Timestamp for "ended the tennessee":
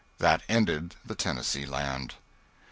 0.49-1.67